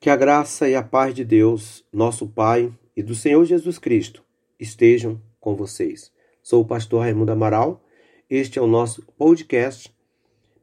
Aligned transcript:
Que 0.00 0.10
a 0.10 0.14
graça 0.14 0.68
e 0.68 0.76
a 0.76 0.82
paz 0.82 1.12
de 1.12 1.24
Deus, 1.24 1.84
nosso 1.92 2.28
Pai, 2.28 2.72
e 2.96 3.02
do 3.02 3.16
Senhor 3.16 3.44
Jesus 3.44 3.80
Cristo 3.80 4.22
estejam 4.56 5.20
com 5.40 5.56
vocês. 5.56 6.12
Sou 6.40 6.62
o 6.62 6.64
pastor 6.64 7.00
Raimundo 7.00 7.32
Amaral. 7.32 7.84
Este 8.30 8.60
é 8.60 8.62
o 8.62 8.68
nosso 8.68 9.04
podcast 9.18 9.92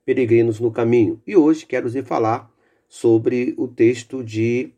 Peregrinos 0.05 0.61
no 0.61 0.71
Caminho. 0.71 1.21
E 1.27 1.35
hoje 1.35 1.65
quero 1.65 1.89
lhe 1.89 2.01
falar 2.01 2.49
sobre 2.87 3.53
o 3.57 3.67
texto 3.67 4.23
de 4.23 4.71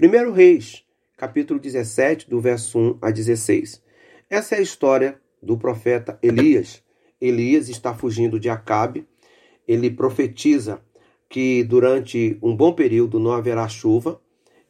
1 0.00 0.30
Reis, 0.30 0.84
capítulo 1.16 1.58
17, 1.58 2.30
do 2.30 2.40
verso 2.40 2.78
1 2.78 2.98
a 3.02 3.10
16. 3.10 3.82
Essa 4.30 4.54
é 4.54 4.58
a 4.58 4.62
história 4.62 5.20
do 5.42 5.58
profeta 5.58 6.20
Elias. 6.22 6.84
Elias 7.20 7.68
está 7.68 7.92
fugindo 7.92 8.38
de 8.38 8.48
Acabe. 8.48 9.08
Ele 9.66 9.90
profetiza 9.90 10.80
que 11.28 11.64
durante 11.64 12.38
um 12.42 12.54
bom 12.54 12.72
período 12.72 13.18
não 13.18 13.32
haverá 13.32 13.68
chuva, 13.68 14.20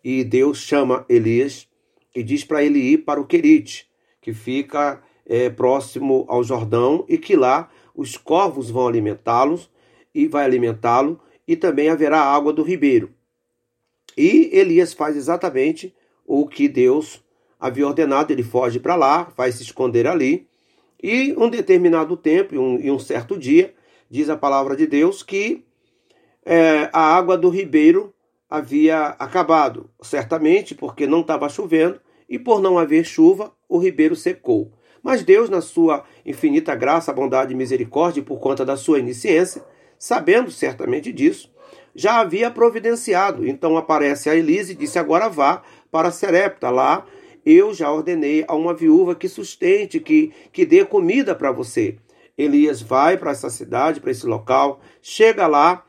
e 0.02 0.22
Deus 0.22 0.58
chama 0.58 1.04
Elias 1.08 1.68
e 2.14 2.22
diz 2.22 2.44
para 2.44 2.62
ele 2.62 2.78
ir 2.78 2.98
para 2.98 3.20
o 3.20 3.26
Querite, 3.26 3.88
que 4.20 4.32
fica 4.32 5.02
é, 5.26 5.50
próximo 5.50 6.24
ao 6.28 6.44
Jordão, 6.44 7.04
e 7.08 7.18
que 7.18 7.34
lá 7.34 7.70
os 7.94 8.16
corvos 8.16 8.70
vão 8.70 8.86
alimentá-los 8.86 9.70
e 10.14 10.26
vai 10.26 10.44
alimentá-lo, 10.44 11.20
e 11.46 11.56
também 11.56 11.88
haverá 11.88 12.20
água 12.20 12.52
do 12.52 12.62
ribeiro. 12.62 13.10
E 14.16 14.48
Elias 14.52 14.92
faz 14.92 15.16
exatamente 15.16 15.92
o 16.24 16.46
que 16.46 16.68
Deus 16.68 17.22
havia 17.58 17.86
ordenado, 17.86 18.32
ele 18.32 18.42
foge 18.42 18.78
para 18.78 18.94
lá, 18.94 19.32
vai 19.36 19.50
se 19.50 19.62
esconder 19.62 20.06
ali, 20.06 20.46
e 21.02 21.34
um 21.36 21.50
determinado 21.50 22.16
tempo, 22.16 22.56
um, 22.58 22.78
e 22.78 22.90
um 22.90 22.98
certo 22.98 23.36
dia, 23.36 23.74
diz 24.08 24.30
a 24.30 24.36
palavra 24.36 24.76
de 24.76 24.86
Deus 24.86 25.22
que 25.22 25.64
é, 26.44 26.88
a 26.92 27.00
água 27.00 27.36
do 27.38 27.48
ribeiro 27.48 28.12
havia 28.48 29.06
acabado, 29.18 29.90
certamente 30.02 30.74
porque 30.74 31.06
não 31.06 31.20
estava 31.20 31.48
chovendo 31.48 32.00
e 32.28 32.38
por 32.38 32.60
não 32.60 32.78
haver 32.78 33.04
chuva, 33.04 33.52
o 33.68 33.78
ribeiro 33.78 34.14
secou. 34.14 34.72
Mas 35.02 35.22
Deus, 35.22 35.50
na 35.50 35.60
sua 35.60 36.04
infinita 36.24 36.74
graça, 36.74 37.12
bondade 37.12 37.52
e 37.52 37.56
misericórdia, 37.56 38.22
por 38.22 38.38
conta 38.38 38.64
da 38.64 38.76
sua 38.76 38.98
onisciência, 38.98 39.62
sabendo 39.98 40.50
certamente 40.50 41.12
disso, 41.12 41.52
já 41.94 42.20
havia 42.20 42.50
providenciado. 42.50 43.46
Então 43.46 43.76
aparece 43.76 44.30
a 44.30 44.34
Elise 44.34 44.72
e 44.72 44.76
disse: 44.76 44.98
Agora 44.98 45.28
vá 45.28 45.62
para 45.90 46.10
Serepta. 46.10 46.70
Lá 46.70 47.06
eu 47.44 47.74
já 47.74 47.92
ordenei 47.92 48.44
a 48.48 48.54
uma 48.54 48.72
viúva 48.72 49.14
que 49.14 49.28
sustente, 49.28 50.00
que, 50.00 50.32
que 50.50 50.64
dê 50.64 50.84
comida 50.84 51.34
para 51.34 51.52
você. 51.52 51.96
Elias 52.36 52.80
vai 52.80 53.16
para 53.16 53.30
essa 53.30 53.50
cidade, 53.50 54.00
para 54.00 54.10
esse 54.10 54.26
local, 54.26 54.80
chega 55.02 55.46
lá 55.46 55.84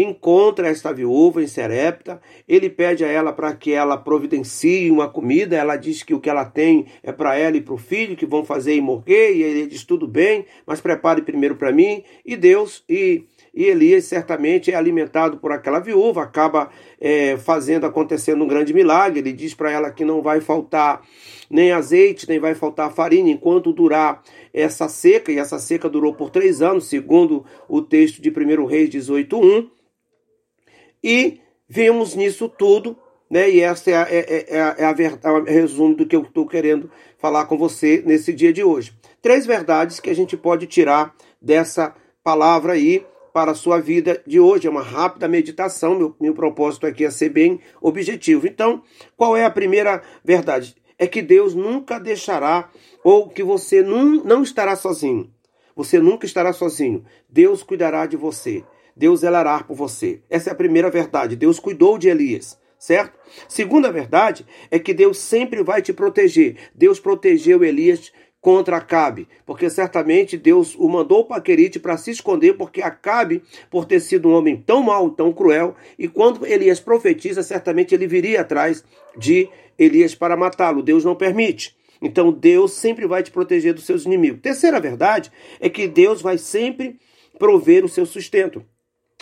encontra 0.00 0.68
esta 0.68 0.92
viúva 0.92 1.42
em 1.42 1.48
Serepta, 1.48 2.20
ele 2.46 2.70
pede 2.70 3.04
a 3.04 3.08
ela 3.08 3.32
para 3.32 3.52
que 3.52 3.72
ela 3.72 3.96
providencie 3.96 4.92
uma 4.92 5.08
comida, 5.08 5.56
ela 5.56 5.74
diz 5.74 6.04
que 6.04 6.14
o 6.14 6.20
que 6.20 6.30
ela 6.30 6.44
tem 6.44 6.86
é 7.02 7.10
para 7.10 7.36
ela 7.36 7.56
e 7.56 7.60
para 7.60 7.74
o 7.74 7.78
filho, 7.78 8.16
que 8.16 8.24
vão 8.24 8.44
fazer 8.44 8.76
e 8.76 8.80
morrer, 8.80 9.32
e 9.34 9.42
ele 9.42 9.66
diz 9.66 9.82
tudo 9.82 10.06
bem, 10.06 10.46
mas 10.64 10.80
prepare 10.80 11.20
primeiro 11.22 11.56
para 11.56 11.72
mim, 11.72 12.04
e 12.24 12.36
Deus, 12.36 12.84
e, 12.88 13.24
e 13.52 13.64
Elias 13.64 14.04
certamente 14.04 14.70
é 14.70 14.76
alimentado 14.76 15.38
por 15.38 15.50
aquela 15.50 15.80
viúva, 15.80 16.22
acaba 16.22 16.70
é, 17.00 17.36
fazendo, 17.36 17.84
acontecendo 17.84 18.44
um 18.44 18.48
grande 18.48 18.72
milagre, 18.72 19.18
ele 19.18 19.32
diz 19.32 19.52
para 19.52 19.72
ela 19.72 19.90
que 19.90 20.04
não 20.04 20.22
vai 20.22 20.40
faltar 20.40 21.02
nem 21.50 21.72
azeite, 21.72 22.28
nem 22.28 22.38
vai 22.38 22.54
faltar 22.54 22.92
farinha, 22.92 23.32
enquanto 23.32 23.72
durar 23.72 24.22
essa 24.54 24.88
seca, 24.88 25.32
e 25.32 25.38
essa 25.38 25.58
seca 25.58 25.88
durou 25.88 26.14
por 26.14 26.30
três 26.30 26.62
anos, 26.62 26.86
segundo 26.86 27.44
o 27.68 27.82
texto 27.82 28.22
de 28.22 28.30
1 28.30 28.64
Reis 28.64 28.90
18.1, 28.90 29.70
e 31.02 31.40
vimos 31.68 32.14
nisso 32.14 32.48
tudo, 32.48 32.96
né? 33.30 33.50
E 33.50 33.60
essa 33.60 33.90
é 33.90 33.96
a, 33.96 34.02
é, 34.08 34.18
é, 34.18 34.56
é 34.56 34.60
a, 34.60 34.76
é 34.78 34.84
a, 34.84 34.94
é 35.46 35.52
resumo 35.52 35.94
do 35.94 36.06
que 36.06 36.16
eu 36.16 36.22
estou 36.22 36.46
querendo 36.46 36.90
falar 37.18 37.46
com 37.46 37.58
você 37.58 38.02
nesse 38.04 38.32
dia 38.32 38.52
de 38.52 38.62
hoje. 38.64 38.92
Três 39.20 39.44
verdades 39.46 40.00
que 40.00 40.10
a 40.10 40.14
gente 40.14 40.36
pode 40.36 40.66
tirar 40.66 41.14
dessa 41.40 41.94
palavra 42.22 42.74
aí 42.74 43.04
para 43.32 43.52
a 43.52 43.54
sua 43.54 43.80
vida 43.80 44.22
de 44.26 44.40
hoje. 44.40 44.66
É 44.66 44.70
uma 44.70 44.82
rápida 44.82 45.28
meditação. 45.28 45.96
Meu, 45.96 46.16
meu 46.20 46.34
propósito 46.34 46.86
aqui 46.86 47.04
é 47.04 47.10
ser 47.10 47.28
bem 47.28 47.60
objetivo. 47.80 48.46
Então, 48.46 48.82
qual 49.16 49.36
é 49.36 49.44
a 49.44 49.50
primeira 49.50 50.02
verdade? 50.24 50.76
É 50.98 51.06
que 51.06 51.22
Deus 51.22 51.54
nunca 51.54 51.98
deixará 51.98 52.70
ou 53.04 53.28
que 53.28 53.42
você 53.42 53.82
não, 53.82 54.24
não 54.24 54.42
estará 54.42 54.74
sozinho. 54.74 55.30
Você 55.76 56.00
nunca 56.00 56.26
estará 56.26 56.52
sozinho. 56.52 57.04
Deus 57.28 57.62
cuidará 57.62 58.06
de 58.06 58.16
você. 58.16 58.64
Deus 58.98 59.20
zelará 59.20 59.62
por 59.62 59.76
você. 59.76 60.20
Essa 60.28 60.50
é 60.50 60.52
a 60.52 60.56
primeira 60.56 60.90
verdade. 60.90 61.36
Deus 61.36 61.60
cuidou 61.60 61.96
de 61.96 62.08
Elias, 62.08 62.58
certo? 62.78 63.16
Segunda 63.48 63.92
verdade 63.92 64.44
é 64.70 64.78
que 64.78 64.92
Deus 64.92 65.18
sempre 65.18 65.62
vai 65.62 65.80
te 65.80 65.92
proteger. 65.92 66.56
Deus 66.74 66.98
protegeu 66.98 67.62
Elias 67.62 68.12
contra 68.40 68.76
Acabe, 68.76 69.28
porque 69.46 69.68
certamente 69.70 70.36
Deus 70.36 70.74
o 70.76 70.88
mandou 70.88 71.24
para 71.24 71.40
Querite 71.40 71.78
para 71.78 71.96
se 71.96 72.10
esconder, 72.10 72.54
porque 72.54 72.82
Acabe, 72.82 73.42
por 73.70 73.84
ter 73.84 74.00
sido 74.00 74.28
um 74.28 74.32
homem 74.32 74.56
tão 74.56 74.82
mau, 74.82 75.10
tão 75.10 75.32
cruel, 75.32 75.74
e 75.98 76.08
quando 76.08 76.46
Elias 76.46 76.80
profetiza, 76.80 77.42
certamente 77.42 77.94
ele 77.94 78.06
viria 78.06 78.40
atrás 78.40 78.84
de 79.16 79.48
Elias 79.78 80.14
para 80.14 80.36
matá-lo. 80.36 80.82
Deus 80.82 81.04
não 81.04 81.14
permite. 81.14 81.76
Então 82.00 82.32
Deus 82.32 82.72
sempre 82.72 83.06
vai 83.06 83.22
te 83.22 83.30
proteger 83.30 83.74
dos 83.74 83.84
seus 83.84 84.04
inimigos. 84.06 84.40
Terceira 84.40 84.80
verdade 84.80 85.30
é 85.60 85.68
que 85.68 85.88
Deus 85.88 86.22
vai 86.22 86.38
sempre 86.38 86.98
prover 87.38 87.84
o 87.84 87.88
seu 87.88 88.06
sustento. 88.06 88.64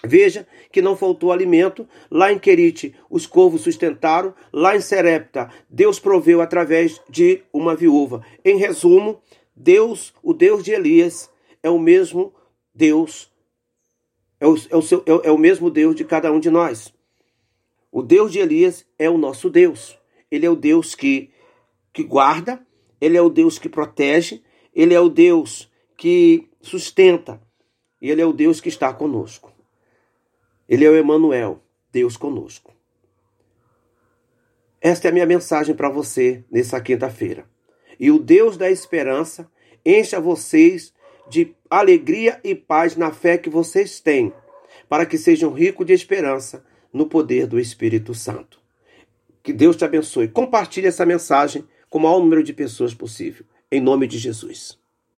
Veja 0.04 0.46
que 0.70 0.82
não 0.82 0.96
faltou 0.96 1.32
alimento. 1.32 1.88
Lá 2.10 2.32
em 2.32 2.38
Querite, 2.38 2.94
os 3.10 3.26
corvos 3.26 3.62
sustentaram. 3.62 4.34
Lá 4.52 4.76
em 4.76 4.80
Serepta, 4.80 5.50
Deus 5.68 5.98
proveu 5.98 6.40
através 6.40 7.00
de 7.08 7.42
uma 7.52 7.74
viúva. 7.74 8.24
Em 8.44 8.56
resumo, 8.56 9.20
Deus, 9.54 10.12
o 10.22 10.34
Deus 10.34 10.62
de 10.62 10.72
Elias, 10.72 11.30
é 11.62 11.70
o 11.70 11.78
mesmo 11.78 12.34
Deus, 12.74 13.32
é 14.38 14.46
o, 14.46 14.54
é 14.70 14.76
o, 14.76 14.82
seu, 14.82 15.02
é, 15.06 15.28
é 15.28 15.32
o 15.32 15.38
mesmo 15.38 15.70
Deus 15.70 15.96
de 15.96 16.04
cada 16.04 16.30
um 16.30 16.38
de 16.38 16.50
nós. 16.50 16.92
O 17.90 18.02
Deus 18.02 18.30
de 18.30 18.38
Elias 18.38 18.86
é 18.98 19.08
o 19.08 19.16
nosso 19.16 19.48
Deus. 19.48 19.98
Ele 20.30 20.44
é 20.44 20.50
o 20.50 20.54
Deus 20.54 20.94
que, 20.94 21.30
que 21.92 22.02
guarda, 22.02 22.64
ele 23.00 23.16
é 23.16 23.22
o 23.22 23.30
Deus 23.30 23.58
que 23.58 23.68
protege, 23.68 24.42
ele 24.74 24.92
é 24.92 25.00
o 25.00 25.08
Deus 25.08 25.70
que 25.96 26.48
sustenta, 26.60 27.40
e 28.00 28.10
ele 28.10 28.20
é 28.20 28.26
o 28.26 28.32
Deus 28.32 28.60
que 28.60 28.68
está 28.68 28.92
conosco. 28.92 29.55
Ele 30.68 30.84
é 30.84 30.90
o 30.90 30.96
Emanuel, 30.96 31.62
Deus 31.92 32.16
conosco. 32.16 32.74
Esta 34.80 35.08
é 35.08 35.10
a 35.10 35.14
minha 35.14 35.26
mensagem 35.26 35.74
para 35.74 35.88
você 35.88 36.44
nessa 36.50 36.80
quinta-feira. 36.80 37.48
E 37.98 38.10
o 38.10 38.18
Deus 38.18 38.56
da 38.56 38.70
esperança 38.70 39.50
encha 39.84 40.20
vocês 40.20 40.92
de 41.28 41.54
alegria 41.68 42.40
e 42.44 42.54
paz 42.54 42.96
na 42.96 43.10
fé 43.10 43.38
que 43.38 43.50
vocês 43.50 44.00
têm, 44.00 44.32
para 44.88 45.06
que 45.06 45.18
sejam 45.18 45.52
ricos 45.52 45.86
de 45.86 45.92
esperança 45.92 46.64
no 46.92 47.06
poder 47.06 47.46
do 47.46 47.58
Espírito 47.58 48.14
Santo. 48.14 48.60
Que 49.42 49.52
Deus 49.52 49.76
te 49.76 49.84
abençoe. 49.84 50.28
Compartilhe 50.28 50.86
essa 50.86 51.06
mensagem 51.06 51.64
com 51.88 51.98
o 51.98 52.02
maior 52.02 52.20
número 52.20 52.42
de 52.42 52.52
pessoas 52.52 52.94
possível. 52.94 53.44
Em 53.70 53.80
nome 53.80 54.06
de 54.06 54.18
Jesus. 54.18 54.78